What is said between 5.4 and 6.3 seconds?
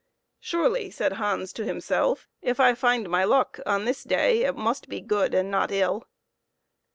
not ill."